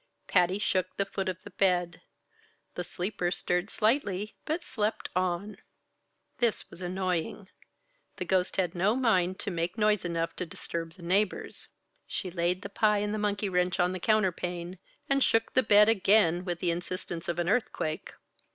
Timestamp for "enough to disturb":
10.03-10.93